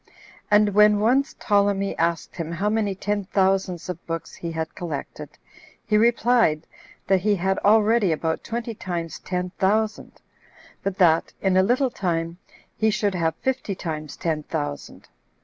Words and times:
And 0.49 0.69
when 0.69 0.99
once 0.99 1.35
Ptolemy 1.35 1.95
asked 1.99 2.37
him 2.37 2.53
how 2.53 2.69
many 2.69 2.95
ten 2.95 3.25
thousands 3.25 3.87
of 3.87 4.03
books 4.07 4.33
he 4.33 4.51
had 4.51 4.73
collected, 4.73 5.29
he 5.85 5.95
replied, 5.95 6.65
that 7.05 7.21
he 7.21 7.35
had 7.35 7.59
already 7.59 8.11
about 8.11 8.43
twenty 8.43 8.73
times 8.73 9.19
ten 9.19 9.51
thousand; 9.59 10.23
but 10.81 10.97
that, 10.97 11.33
in 11.39 11.55
a 11.55 11.61
little 11.61 11.91
time, 11.91 12.39
he 12.75 12.89
should 12.89 13.13
have 13.13 13.35
fifty 13.43 13.75
times 13.75 14.17
ten 14.17 14.41
thousand. 14.41 15.07